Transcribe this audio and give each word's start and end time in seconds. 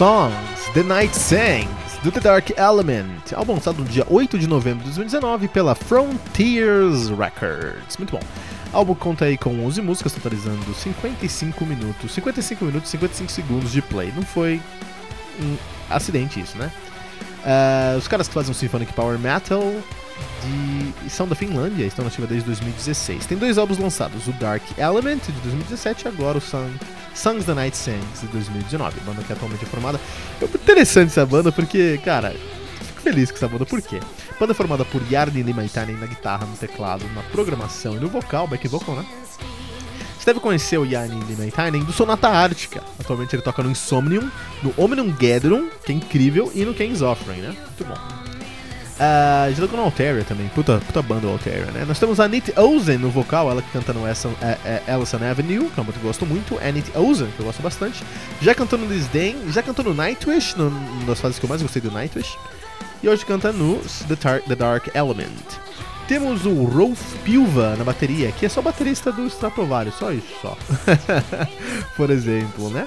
Songs, 0.00 0.72
The 0.72 0.82
Night 0.82 1.14
Sings, 1.14 1.68
do 2.02 2.10
The 2.10 2.20
Dark 2.20 2.48
Element, 2.56 3.34
álbum 3.34 3.52
lançado 3.52 3.80
no 3.80 3.84
dia 3.84 4.06
8 4.08 4.38
de 4.38 4.46
novembro 4.46 4.78
de 4.78 4.84
2019 4.84 5.46
pela 5.48 5.74
Frontiers 5.74 7.10
Records. 7.10 7.98
Muito 7.98 8.12
bom. 8.12 8.20
O 8.72 8.76
álbum 8.78 8.94
conta 8.94 9.26
aí 9.26 9.36
com 9.36 9.62
11 9.62 9.82
músicas, 9.82 10.14
totalizando 10.14 10.72
55 10.72 11.66
minutos, 11.66 12.12
55 12.12 12.64
minutos 12.64 12.88
e 12.88 12.92
55 12.92 13.30
segundos 13.30 13.72
de 13.72 13.82
play. 13.82 14.10
Não 14.16 14.22
foi 14.22 14.58
um 15.38 15.58
acidente 15.90 16.40
isso, 16.40 16.56
né? 16.56 16.72
Uh, 17.44 17.98
os 17.98 18.08
caras 18.08 18.26
que 18.26 18.32
fazem 18.32 18.52
o 18.52 18.54
Symphonic 18.54 18.94
Power 18.94 19.18
Metal 19.18 19.62
de... 20.42 21.10
são 21.10 21.26
da 21.26 21.34
Finlândia, 21.34 21.84
estão 21.84 22.04
nativa 22.04 22.26
desde 22.26 22.46
2016. 22.46 23.26
Tem 23.26 23.38
dois 23.38 23.58
álbuns 23.58 23.78
lançados, 23.78 24.26
o 24.26 24.32
Dark 24.32 24.62
Element 24.78 25.20
de 25.26 25.40
2017 25.42 26.04
e 26.04 26.08
agora 26.08 26.38
o 26.38 26.40
Sun 26.40 26.70
Songs 27.14 27.44
the 27.44 27.54
Night 27.54 27.76
Sings 27.76 28.20
de 28.20 28.26
2019, 28.28 29.00
banda 29.00 29.22
que 29.22 29.32
é 29.32 29.36
atualmente 29.36 29.64
é 29.64 29.68
formada. 29.68 30.00
É 30.40 30.44
interessante 30.44 31.08
essa 31.08 31.26
banda 31.26 31.50
porque, 31.50 32.00
cara, 32.04 32.34
fico 32.86 33.00
feliz 33.02 33.30
com 33.30 33.36
essa 33.36 33.48
banda, 33.48 33.66
por 33.66 33.82
quê? 33.82 34.00
Banda 34.38 34.54
formada 34.54 34.84
por 34.84 35.02
Yarni 35.10 35.42
Limaitanen 35.42 35.96
na 35.96 36.06
guitarra, 36.06 36.46
no 36.46 36.56
teclado, 36.56 37.04
na 37.14 37.22
programação 37.24 37.96
e 37.96 38.00
no 38.00 38.08
vocal, 38.08 38.46
back 38.46 38.66
vocal, 38.68 38.96
né? 38.96 39.06
Você 40.18 40.26
deve 40.26 40.40
conhecer 40.40 40.78
o 40.78 40.84
Yarni 40.84 41.18
Limaitanen 41.24 41.82
do 41.82 41.92
Sonata 41.92 42.28
Ártica. 42.28 42.82
Atualmente 42.98 43.34
ele 43.34 43.42
toca 43.42 43.62
no 43.62 43.70
Insomnium, 43.70 44.30
no 44.62 44.72
Omnium 44.76 45.10
Gatherum, 45.10 45.68
que 45.84 45.92
é 45.92 45.94
incrível, 45.94 46.52
e 46.54 46.64
no 46.64 46.74
King's 46.74 47.00
Offering, 47.00 47.40
né? 47.40 47.56
Muito 47.56 47.84
bom. 47.84 48.29
Uh, 49.00 49.54
já 49.54 49.62
tocou 49.62 49.78
no 49.78 49.84
Altaria 49.86 50.22
também, 50.24 50.46
puta, 50.48 50.78
puta 50.86 51.00
banda 51.00 51.22
do 51.22 51.30
Altaria, 51.30 51.64
né? 51.72 51.86
Nós 51.88 51.98
temos 51.98 52.20
a 52.20 52.28
Nit 52.28 52.52
Ozen 52.54 52.98
no 52.98 53.08
vocal, 53.08 53.50
ela 53.50 53.62
que 53.62 53.70
canta 53.70 53.94
no 53.94 54.06
Ellison, 54.06 54.34
é, 54.42 54.82
é, 54.86 55.30
Avenue, 55.30 55.70
que 55.70 55.80
é 55.80 55.82
uma 55.82 55.90
que 55.90 55.98
eu 55.98 56.02
gosto 56.02 56.26
muito, 56.26 56.58
a 56.58 56.70
Nit 56.70 56.92
Ozen, 56.94 57.28
que 57.28 57.40
eu 57.40 57.46
gosto 57.46 57.62
bastante. 57.62 58.04
Já 58.42 58.54
cantou 58.54 58.78
no 58.78 58.86
Disdain, 58.86 59.36
já 59.48 59.62
cantou 59.62 59.86
no 59.86 59.94
Nightwish, 59.94 60.54
no, 60.54 60.68
uma 60.68 61.06
das 61.06 61.18
fases 61.18 61.38
que 61.38 61.46
eu 61.46 61.48
mais 61.48 61.62
gostei 61.62 61.80
do 61.80 61.90
Nightwish. 61.90 62.36
E 63.02 63.08
hoje 63.08 63.24
canta 63.24 63.50
no 63.52 63.80
The, 64.06 64.16
Tar 64.16 64.42
The 64.42 64.54
Dark 64.54 64.94
Element. 64.94 65.48
Temos 66.06 66.44
o 66.44 66.64
Rolf 66.64 67.00
Pilva 67.24 67.76
na 67.76 67.84
bateria, 67.84 68.30
que 68.32 68.44
é 68.44 68.50
só 68.50 68.60
baterista 68.60 69.10
do 69.10 69.26
Strapovário, 69.28 69.92
só 69.92 70.12
isso, 70.12 70.28
só. 70.42 70.58
Por 71.96 72.10
exemplo, 72.10 72.68
né? 72.68 72.86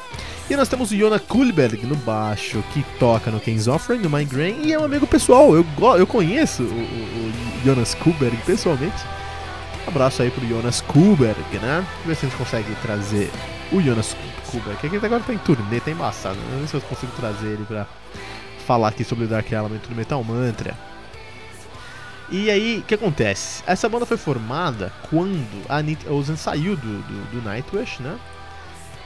E 0.50 0.56
nós 0.58 0.68
temos 0.68 0.92
o 0.92 0.98
Jona 0.98 1.20
Kulberg 1.20 1.86
no 1.86 1.96
baixo, 1.96 2.62
que 2.74 2.84
toca 3.00 3.31
no 3.31 3.40
King's 3.40 3.68
Offering, 3.68 4.02
no 4.02 4.09
Migraine, 4.09 4.68
e 4.68 4.74
é 4.74 4.80
um 4.80 4.84
amigo 4.84 5.08
pessoal. 5.08 5.56
Eu, 5.56 5.66
eu 5.98 6.06
conheço 6.06 6.64
o, 6.64 6.66
o, 6.66 6.70
o 6.70 7.66
Jonas 7.66 7.96
Kulberg 7.96 8.36
pessoalmente. 8.46 9.04
Abraço 9.88 10.22
aí 10.22 10.30
pro 10.30 10.46
Jonas 10.48 10.81
Kulberg, 10.81 11.40
né? 11.62 11.86
Vamos 12.04 12.06
ver 12.06 12.16
se 12.16 12.26
a 12.26 12.30
gente 12.30 12.38
consegue 12.38 12.76
trazer 12.81 13.31
o 13.72 13.81
Jonas 13.81 14.16
Kulberg, 14.52 14.78
que 14.90 15.06
agora 15.06 15.24
tá 15.24 15.34
em 15.34 15.38
turnê, 15.38 15.80
tá 15.80 15.92
embaçado. 15.92 16.38
Não 16.52 16.68
sei 16.68 16.68
se 16.68 16.86
eu 16.86 16.90
consigo 16.90 17.12
trazer 17.16 17.48
ele 17.48 17.66
pra 17.66 17.88
falar 18.68 18.90
aqui 18.90 19.04
sobre 19.04 19.24
o 19.24 19.28
Dark 19.28 19.50
Element 19.50 19.81
do 19.90 19.96
Metal 19.96 20.22
Mantra. 20.24 20.78
E 22.30 22.50
aí, 22.50 22.80
o 22.80 22.81
que 22.84 22.96
acontece? 22.96 23.64
Essa 23.66 23.88
banda 23.88 24.06
foi 24.06 24.18
formada 24.18 24.92
quando 25.10 25.46
a 25.70 25.78
Anit 25.78 26.08
Ozen 26.10 26.36
saiu 26.36 26.75
do, 26.75 27.02
do, 27.02 27.31
do 27.31 27.42
Nightwish, 27.48 28.02
né? 28.02 28.18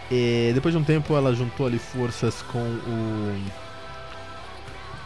E 0.10 0.52
depois 0.54 0.74
de 0.74 0.80
um 0.80 0.84
tempo 0.84 1.16
ela 1.16 1.36
juntou 1.36 1.68
ali 1.68 1.80
forças 1.80 2.42
com 2.44 2.60
o 2.60 3.68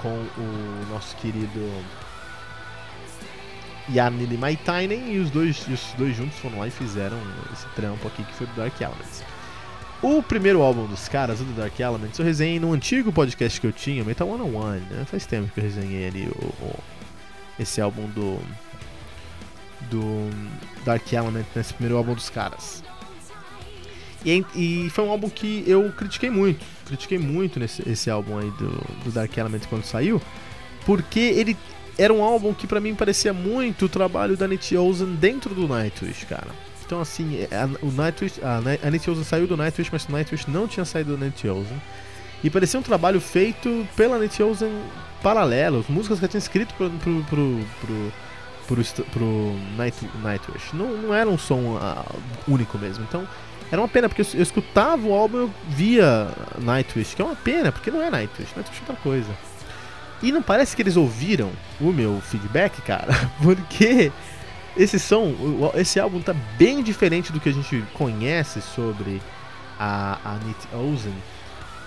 com 0.01 0.09
o 0.09 0.85
nosso 0.89 1.15
querido 1.17 1.59
Yarnili 3.89 4.37
Maitainen 4.37 5.13
e 5.13 5.19
os 5.19 5.29
dois, 5.29 5.67
os 5.67 5.93
dois 5.97 6.15
juntos 6.15 6.37
foram 6.39 6.59
lá 6.59 6.67
e 6.67 6.71
fizeram 6.71 7.17
esse 7.53 7.67
trampo 7.75 8.07
aqui 8.07 8.23
que 8.23 8.33
foi 8.33 8.47
do 8.47 8.53
Dark 8.55 8.79
Elements. 8.79 9.23
O 10.01 10.23
primeiro 10.23 10.61
álbum 10.63 10.87
dos 10.87 11.07
caras, 11.07 11.39
o 11.39 11.43
do 11.43 11.53
Dark 11.53 11.79
Elements, 11.79 12.17
eu 12.17 12.25
resenhei 12.25 12.59
no 12.59 12.73
antigo 12.73 13.11
podcast 13.11 13.61
que 13.61 13.67
eu 13.67 13.71
tinha, 13.71 14.03
Metal 14.03 14.27
One 14.27 14.41
on 14.41 14.55
One, 14.55 14.81
né? 14.89 15.05
Faz 15.05 15.27
tempo 15.27 15.51
que 15.53 15.59
eu 15.59 15.63
resenhei 15.63 16.07
ali 16.07 16.27
o, 16.27 16.45
o, 16.65 16.79
esse 17.59 17.79
álbum 17.79 18.07
do 18.07 18.39
do 19.89 20.29
Dark 20.83 21.11
Element, 21.11 21.45
nesse 21.55 21.73
primeiro 21.73 21.97
álbum 21.97 22.13
dos 22.13 22.29
caras. 22.29 22.83
E, 24.25 24.45
e, 24.55 24.89
foi 24.91 25.03
um 25.03 25.09
álbum 25.09 25.29
que 25.29 25.63
eu 25.65 25.91
critiquei 25.91 26.29
muito. 26.29 26.63
Critiquei 26.85 27.17
muito 27.17 27.59
nesse 27.59 27.87
esse 27.89 28.09
álbum 28.09 28.37
aí 28.37 28.49
do, 28.51 28.69
do 29.03 29.11
Dark 29.11 29.35
Element 29.35 29.61
quando 29.69 29.83
saiu. 29.83 30.21
Porque 30.85 31.19
ele 31.19 31.57
era 31.97 32.13
um 32.13 32.23
álbum 32.23 32.53
que 32.53 32.67
para 32.67 32.79
mim 32.79 32.95
parecia 32.95 33.33
muito 33.33 33.85
o 33.85 33.89
trabalho 33.89 34.37
da 34.37 34.47
Nick 34.47 34.75
Ozen 34.75 35.15
dentro 35.15 35.53
do 35.53 35.67
Nightwish, 35.67 36.25
cara. 36.25 36.47
Então 36.85 37.01
assim, 37.01 37.47
é, 37.49 37.55
a, 37.55 37.65
o 37.81 37.91
Nightwish, 37.91 38.39
a, 38.43 38.87
a 38.87 38.91
Nick 38.91 39.09
Ozen 39.09 39.23
saiu 39.23 39.47
do 39.47 39.57
Nightwish, 39.57 39.89
mas 39.91 40.05
o 40.05 40.11
Nightwish 40.11 40.49
não 40.49 40.67
tinha 40.67 40.85
saído 40.85 41.15
do 41.15 41.23
Nick 41.23 41.47
Ozen. 41.47 41.81
E 42.43 42.49
parecia 42.49 42.79
um 42.79 42.83
trabalho 42.83 43.21
feito 43.21 43.87
pela 43.95 44.17
Nick 44.19 44.41
Ozen 44.41 44.71
paralelo, 45.21 45.85
músicas 45.87 46.19
que 46.19 46.25
ela 46.25 46.29
tinha 46.31 46.39
escrito 46.39 46.73
pro, 46.73 46.89
pro, 46.89 47.23
pro, 47.23 47.59
pro 47.81 48.11
pro, 48.75 49.05
pro 49.11 49.55
Night, 49.77 49.97
Nightwish. 50.23 50.73
Não, 50.73 50.97
não 50.97 51.13
era 51.13 51.29
um 51.29 51.37
som 51.37 51.75
uh, 51.75 52.05
único 52.47 52.77
mesmo. 52.77 53.03
Então, 53.07 53.27
era 53.71 53.81
uma 53.81 53.87
pena, 53.87 54.09
porque 54.09 54.21
eu, 54.21 54.41
escutava 54.41 55.07
o 55.07 55.13
álbum 55.13 55.37
eu 55.37 55.53
via 55.69 56.27
Nightwish, 56.59 57.15
que 57.15 57.21
é 57.21 57.25
uma 57.25 57.35
pena, 57.35 57.71
porque 57.71 57.89
não 57.89 58.01
é 58.01 58.11
Nightwish, 58.11 58.51
Nightwish 58.55 58.79
é 58.79 58.81
outra 58.81 58.95
coisa. 58.97 59.29
E 60.21 60.31
não 60.31 60.41
parece 60.41 60.75
que 60.75 60.81
eles 60.81 60.97
ouviram 60.97 61.49
o 61.79 61.91
meu 61.91 62.19
feedback, 62.21 62.81
cara, 62.81 63.13
porque 63.41 64.11
esse 64.75 64.99
som, 64.99 65.33
esse 65.75 65.99
álbum 65.99 66.21
tá 66.21 66.33
bem 66.57 66.83
diferente 66.83 67.31
do 67.31 67.39
que 67.39 67.47
a 67.47 67.53
gente 67.53 67.81
conhece 67.93 68.61
sobre 68.61 69.21
a, 69.79 70.19
a 70.23 70.33
Nit 70.45 70.67
Ozen 70.73 71.15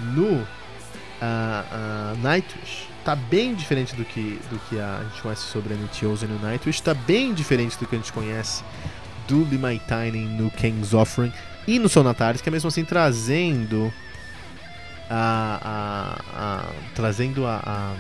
no 0.00 0.32
uh, 0.32 0.44
uh, 1.20 2.16
Nightwish. 2.22 2.88
Tá 3.04 3.14
bem 3.14 3.54
diferente 3.54 3.94
do 3.94 4.04
que, 4.06 4.40
do 4.48 4.58
que 4.70 4.80
a 4.80 5.02
gente 5.04 5.20
conhece 5.20 5.42
sobre 5.42 5.74
a 5.74 5.76
Nityozen 5.76 6.26
no 6.26 6.38
Nightwish, 6.38 6.82
tá 6.82 6.94
bem 6.94 7.34
diferente 7.34 7.78
do 7.78 7.86
que 7.86 7.94
a 7.94 7.98
gente 7.98 8.10
conhece 8.10 8.64
do 9.28 9.44
Limaitainen 9.44 10.26
no 10.26 10.50
King's 10.50 10.94
Offering 10.94 11.32
e 11.66 11.78
no 11.78 11.88
Sonataris, 11.88 12.40
que 12.40 12.48
é 12.48 12.52
mesmo 12.52 12.68
assim 12.68 12.84
trazendo 12.84 13.92
a, 15.08 15.60
a, 15.62 16.60
a 16.60 16.72
trazendo 16.94 17.46
a, 17.46 17.60
a, 17.64 17.96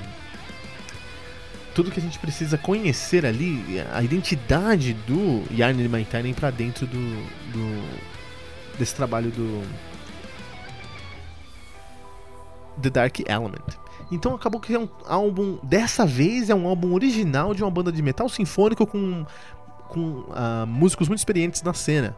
tudo 1.74 1.90
que 1.90 1.98
a 1.98 2.02
gente 2.02 2.18
precisa 2.18 2.56
conhecer 2.56 3.26
ali, 3.26 3.82
a 3.92 4.02
identidade 4.02 4.92
do 4.92 5.42
Yarn 5.50 5.82
Limaitainen 5.82 6.34
para 6.34 6.50
dentro 6.50 6.86
do, 6.86 6.98
do 7.52 8.14
desse 8.78 8.94
trabalho 8.94 9.30
do 9.30 9.62
The 12.80 12.90
Dark 12.90 13.20
Element. 13.20 13.84
Então 14.10 14.34
acabou 14.34 14.60
que 14.60 14.74
é 14.74 14.78
um 14.78 14.88
álbum, 15.06 15.58
dessa 15.62 16.04
vez 16.04 16.50
é 16.50 16.54
um 16.54 16.66
álbum 16.66 16.92
original 16.92 17.54
de 17.54 17.62
uma 17.62 17.70
banda 17.70 17.90
de 17.90 18.02
metal 18.02 18.28
sinfônico 18.28 18.86
com, 18.86 19.24
com 19.88 20.00
uh, 20.00 20.66
músicos 20.66 21.08
muito 21.08 21.20
experientes 21.20 21.62
na 21.62 21.72
cena. 21.72 22.16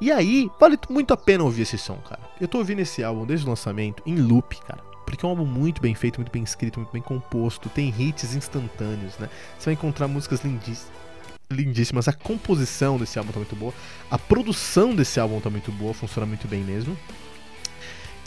E 0.00 0.10
aí, 0.10 0.50
vale 0.58 0.78
muito 0.88 1.14
a 1.14 1.16
pena 1.16 1.44
ouvir 1.44 1.62
esse 1.62 1.78
som, 1.78 1.96
cara. 1.96 2.20
Eu 2.40 2.48
tô 2.48 2.58
ouvindo 2.58 2.80
esse 2.80 3.02
álbum 3.02 3.24
desde 3.24 3.46
o 3.46 3.48
lançamento 3.48 4.02
em 4.04 4.16
loop, 4.16 4.56
cara. 4.62 4.82
Porque 5.06 5.24
é 5.24 5.28
um 5.28 5.30
álbum 5.30 5.44
muito 5.44 5.80
bem 5.80 5.94
feito, 5.94 6.16
muito 6.18 6.32
bem 6.32 6.42
escrito, 6.42 6.80
muito 6.80 6.92
bem 6.92 7.02
composto, 7.02 7.68
tem 7.68 7.94
hits 7.96 8.34
instantâneos, 8.34 9.16
né? 9.18 9.28
Você 9.58 9.66
vai 9.66 9.74
encontrar 9.74 10.08
músicas 10.08 10.42
lindíssimas 10.42 11.04
lindíssimas. 11.50 12.08
A 12.08 12.12
composição 12.12 12.98
desse 12.98 13.18
álbum 13.18 13.32
tá 13.32 13.38
muito 13.38 13.56
boa. 13.56 13.72
A 14.10 14.18
produção 14.18 14.94
desse 14.94 15.20
álbum 15.20 15.40
tá 15.40 15.50
muito 15.50 15.70
boa, 15.72 15.94
funciona 15.94 16.26
muito 16.26 16.48
bem 16.48 16.60
mesmo. 16.62 16.96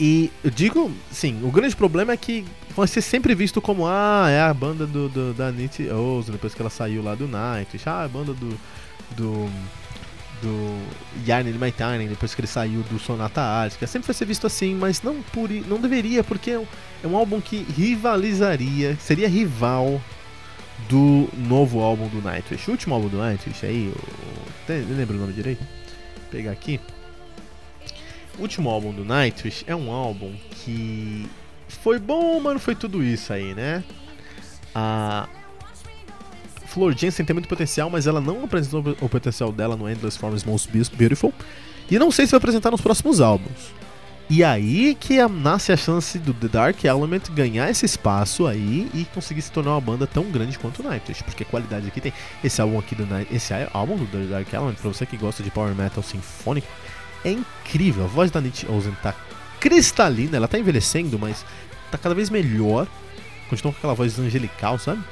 E 0.00 0.30
eu 0.44 0.50
digo, 0.50 0.92
sim, 1.10 1.40
o 1.42 1.50
grande 1.50 1.74
problema 1.74 2.12
é 2.12 2.16
que 2.16 2.44
vai 2.76 2.86
ser 2.86 3.02
sempre 3.02 3.34
visto 3.34 3.60
como, 3.60 3.86
ah, 3.86 4.26
é 4.30 4.40
a 4.40 4.54
banda 4.54 4.86
do, 4.86 5.08
do 5.08 5.34
da 5.34 5.50
Nitty 5.50 5.88
Oz, 5.90 6.26
depois 6.26 6.54
que 6.54 6.62
ela 6.62 6.70
saiu 6.70 7.02
lá 7.02 7.16
do 7.16 7.26
Night, 7.26 7.76
ah, 7.86 8.02
é 8.02 8.04
a 8.04 8.08
banda 8.08 8.32
do. 8.32 8.58
do. 9.16 9.50
Do 10.42 10.78
Yarn 11.26 11.50
My 11.52 11.72
Tiny, 11.72 12.08
depois 12.08 12.34
que 12.34 12.40
ele 12.40 12.48
saiu 12.48 12.82
do 12.84 12.98
Sonata 12.98 13.40
Ártica. 13.40 13.86
Sempre 13.86 14.06
vai 14.06 14.14
ser 14.14 14.24
visto 14.24 14.46
assim, 14.46 14.74
mas 14.74 15.02
não 15.02 15.22
por 15.22 15.50
não 15.50 15.80
deveria, 15.80 16.22
porque 16.24 16.52
é 16.52 16.58
um, 16.58 16.66
é 17.02 17.06
um 17.06 17.16
álbum 17.16 17.40
que 17.40 17.66
rivalizaria, 17.76 18.96
seria 19.00 19.28
rival 19.28 20.00
do 20.88 21.28
novo 21.36 21.80
álbum 21.80 22.08
do 22.08 22.22
Nightwish. 22.22 22.68
O 22.68 22.72
último 22.72 22.94
álbum 22.94 23.08
do 23.08 23.18
Nightwish 23.18 23.66
aí, 23.66 23.92
o, 24.68 24.72
lembra 24.94 25.16
o 25.16 25.20
nome 25.20 25.32
direito? 25.32 25.60
Vou 25.60 26.30
pegar 26.30 26.52
aqui. 26.52 26.80
O 28.38 28.42
último 28.42 28.70
álbum 28.70 28.92
do 28.92 29.04
Nightwish 29.04 29.64
é 29.66 29.74
um 29.74 29.90
álbum 29.90 30.32
que 30.50 31.26
foi 31.68 31.98
bom, 31.98 32.40
mas 32.40 32.52
não 32.52 32.60
foi 32.60 32.74
tudo 32.74 33.02
isso 33.02 33.32
aí, 33.32 33.54
né? 33.54 33.82
A 34.74 35.28
Flor 36.68 36.94
Jensen 36.96 37.24
tem 37.24 37.34
muito 37.34 37.48
potencial, 37.48 37.88
mas 37.88 38.06
ela 38.06 38.20
não 38.20 38.44
apresentou 38.44 38.96
o 39.00 39.08
potencial 39.08 39.50
dela 39.50 39.76
no 39.76 39.88
Endless 39.88 40.18
Forms 40.18 40.44
Most 40.44 40.70
Beautiful. 40.96 41.32
E 41.90 41.98
não 41.98 42.10
sei 42.10 42.26
se 42.26 42.32
vai 42.32 42.38
apresentar 42.38 42.70
nos 42.70 42.80
próximos 42.80 43.20
álbuns. 43.20 43.72
E 44.30 44.44
aí 44.44 44.94
que 44.94 45.26
nasce 45.26 45.72
a 45.72 45.76
chance 45.76 46.18
do 46.18 46.34
The 46.34 46.48
Dark 46.48 46.84
Element 46.84 47.30
ganhar 47.30 47.70
esse 47.70 47.86
espaço 47.86 48.46
aí 48.46 48.90
e 48.92 49.06
conseguir 49.14 49.40
se 49.40 49.50
tornar 49.50 49.70
uma 49.70 49.80
banda 49.80 50.06
tão 50.06 50.24
grande 50.24 50.58
quanto 50.58 50.82
o 50.82 50.82
Nightwish, 50.86 51.22
porque 51.24 51.44
a 51.44 51.46
qualidade 51.46 51.88
aqui 51.88 51.98
tem 51.98 52.12
esse 52.44 52.60
álbum 52.60 52.78
aqui 52.78 52.94
do 52.94 53.06
Night, 53.06 53.34
esse 53.34 53.54
álbum 53.72 53.96
do 53.96 54.06
The 54.06 54.26
Dark 54.26 54.52
Element, 54.52 54.74
pra 54.74 54.90
você 54.90 55.06
que 55.06 55.16
gosta 55.16 55.42
de 55.42 55.50
power 55.50 55.74
metal 55.74 56.02
sinfônico, 56.02 56.68
é 57.24 57.30
incrível. 57.30 58.04
A 58.04 58.06
voz 58.06 58.30
da 58.30 58.38
Nietzsche 58.38 58.66
Olsen 58.70 58.94
tá 59.02 59.14
cristalina, 59.58 60.36
ela 60.36 60.46
tá 60.46 60.58
envelhecendo, 60.58 61.18
mas 61.18 61.46
tá 61.90 61.96
cada 61.96 62.14
vez 62.14 62.28
melhor. 62.28 62.86
Continua 63.48 63.72
com 63.72 63.78
aquela 63.78 63.94
voz 63.94 64.18
angelical, 64.18 64.78
sabe? 64.78 65.02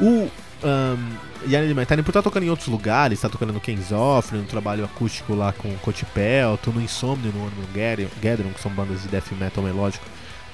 O 0.00 0.28
um, 0.62 1.74
Maitani, 1.74 2.02
por 2.02 2.10
estar 2.10 2.20
tá 2.20 2.22
tocando 2.22 2.44
em 2.44 2.50
outros 2.50 2.68
lugares, 2.68 3.20
tá 3.20 3.28
tocando 3.28 3.52
no 3.52 3.96
Off, 3.96 4.34
no 4.34 4.44
trabalho 4.44 4.84
acústico 4.84 5.34
lá 5.34 5.52
com 5.52 5.72
Kotipelto, 5.78 6.72
no 6.72 6.80
Insomnio, 6.80 7.32
no 7.32 7.66
Gathering, 7.74 8.52
que 8.52 8.60
são 8.60 8.70
bandas 8.72 9.02
de 9.02 9.08
death 9.08 9.30
metal 9.38 9.62
melódico 9.62 10.04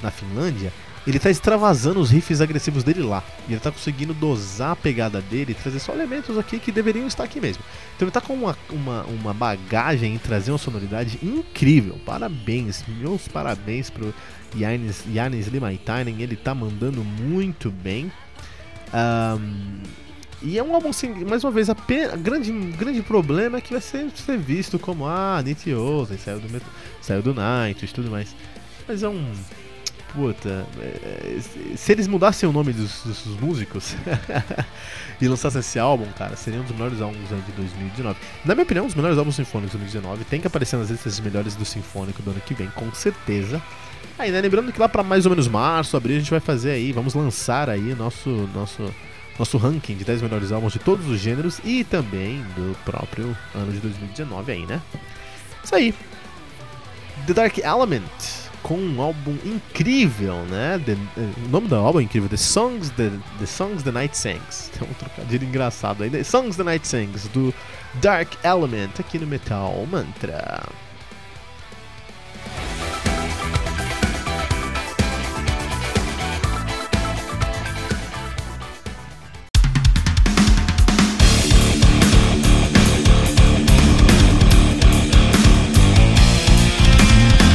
na 0.02 0.10
Finlândia, 0.10 0.72
ele 1.06 1.18
tá 1.18 1.30
extravasando 1.30 2.00
os 2.00 2.10
riffs 2.10 2.40
agressivos 2.40 2.82
dele 2.82 3.02
lá. 3.02 3.22
E 3.48 3.52
ele 3.52 3.60
tá 3.60 3.70
conseguindo 3.70 4.14
dosar 4.14 4.70
a 4.70 4.76
pegada 4.76 5.20
dele 5.20 5.52
e 5.52 5.54
trazer 5.54 5.78
só 5.78 5.92
elementos 5.92 6.38
aqui 6.38 6.58
que 6.58 6.72
deveriam 6.72 7.06
estar 7.06 7.24
aqui 7.24 7.40
mesmo. 7.40 7.62
Então 7.94 8.06
ele 8.06 8.12
tá 8.12 8.20
com 8.20 8.32
uma, 8.32 8.56
uma, 8.70 9.02
uma 9.04 9.34
bagagem 9.34 10.14
em 10.14 10.18
trazer 10.18 10.50
uma 10.50 10.58
sonoridade 10.58 11.18
incrível. 11.22 12.00
Parabéns, 12.06 12.84
meus 12.88 13.28
parabéns 13.28 13.90
pro 13.90 14.14
Yannis, 14.56 15.04
Yannis 15.06 15.48
Limaitainen. 15.48 16.22
Ele 16.22 16.36
tá 16.36 16.54
mandando 16.54 17.04
muito 17.04 17.70
bem. 17.70 18.10
Um, 18.92 19.82
e 20.42 20.58
é 20.58 20.62
um 20.62 20.74
álbum, 20.74 20.90
assim, 20.90 21.08
mais 21.24 21.42
uma 21.42 21.50
vez, 21.50 21.68
pena, 21.74 22.16
grande, 22.16 22.52
grande 22.52 23.00
problema 23.02 23.58
é 23.58 23.60
que 23.60 23.72
vai 23.72 23.80
ser, 23.80 24.10
ser 24.10 24.36
visto 24.36 24.78
como, 24.78 25.06
ah, 25.06 25.40
Nitiosen, 25.42 26.18
saiu 26.18 26.38
do, 26.38 26.62
saiu 27.00 27.22
do 27.22 27.32
Night 27.32 27.82
e 27.84 27.88
tudo 27.88 28.10
mais. 28.10 28.34
Mas 28.86 29.02
é 29.02 29.08
um 29.08 29.32
puta, 30.14 30.64
é, 30.80 31.38
se 31.76 31.92
eles 31.92 32.06
mudassem 32.06 32.48
o 32.48 32.52
nome 32.52 32.72
dos, 32.72 33.02
dos 33.02 33.26
músicos 33.40 33.96
e 35.20 35.26
lançassem 35.26 35.60
esse 35.60 35.78
álbum, 35.78 36.06
cara, 36.16 36.36
seria 36.36 36.60
um 36.60 36.62
dos 36.62 36.72
melhores 36.72 37.02
álbuns 37.02 37.28
de 37.28 37.52
2019. 37.52 38.18
Na 38.44 38.54
minha 38.54 38.62
opinião, 38.62 38.84
um 38.84 38.86
dos 38.86 38.94
melhores 38.94 39.18
álbuns 39.18 39.34
sinfônicos 39.34 39.72
de 39.72 39.78
2019. 39.78 40.24
Tem 40.24 40.40
que 40.40 40.46
aparecer 40.46 40.76
nas 40.76 40.88
listas 40.88 41.18
melhores 41.18 41.56
do 41.56 41.64
Sinfônico 41.64 42.22
do 42.22 42.30
ano 42.30 42.40
que 42.40 42.54
vem, 42.54 42.68
com 42.68 42.92
certeza. 42.94 43.60
Aí, 44.16 44.30
né, 44.30 44.40
lembrando 44.40 44.72
que 44.72 44.78
lá 44.78 44.88
para 44.88 45.02
mais 45.02 45.26
ou 45.26 45.30
menos 45.30 45.48
março, 45.48 45.96
abril, 45.96 46.16
a 46.16 46.20
gente 46.20 46.30
vai 46.30 46.40
fazer 46.40 46.70
aí, 46.70 46.92
vamos 46.92 47.14
lançar 47.14 47.68
aí 47.68 47.94
nosso 47.94 48.30
nosso 48.54 48.94
nosso 49.36 49.58
ranking 49.58 49.96
de 49.96 50.04
10 50.04 50.22
melhores 50.22 50.52
álbuns 50.52 50.72
de 50.72 50.78
todos 50.78 51.08
os 51.08 51.18
gêneros 51.18 51.60
e 51.64 51.82
também 51.82 52.40
do 52.54 52.76
próprio 52.84 53.36
ano 53.52 53.72
de 53.72 53.80
2019 53.80 54.52
aí, 54.52 54.64
né? 54.64 54.80
Isso 55.64 55.74
aí. 55.74 55.92
The 57.26 57.34
Dark 57.34 57.58
Element 57.58 58.43
com 58.64 58.78
um 58.78 59.00
álbum 59.00 59.36
incrível, 59.44 60.36
né? 60.46 60.80
The, 60.84 60.96
o 61.46 61.48
nome 61.50 61.68
do 61.68 61.76
álbum 61.76 62.00
é 62.00 62.02
incrível, 62.02 62.30
The 62.30 62.38
Songs 62.38 62.90
The, 62.90 63.10
the 63.38 63.46
Songs 63.46 63.82
the 63.82 63.92
Night 63.92 64.16
Sings. 64.16 64.70
Tem 64.76 64.88
um 64.88 64.94
trocadilho 64.94 65.46
engraçado 65.46 66.02
aí. 66.02 66.10
The 66.10 66.24
Songs 66.24 66.56
the 66.56 66.64
Night 66.64 66.88
Sings 66.88 67.28
do 67.28 67.54
Dark 68.00 68.32
Element 68.42 68.98
aqui 68.98 69.18
no 69.18 69.26
Metal 69.26 69.86
Mantra. 69.86 70.62